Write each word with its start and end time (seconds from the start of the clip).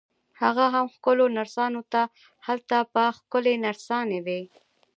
هغه 0.41 0.65
هم 0.73 0.85
ښکلو 0.95 1.25
نرسانو 1.37 1.81
ته، 1.91 2.01
هلته 2.47 2.77
به 2.93 3.03
ښکلې 3.17 3.53
نرسانې 3.65 4.19
وي. 4.25 4.41